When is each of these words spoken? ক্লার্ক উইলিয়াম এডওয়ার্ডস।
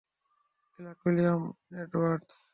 ক্লার্ক 0.73 0.99
উইলিয়াম 1.05 1.41
এডওয়ার্ডস। 1.81 2.35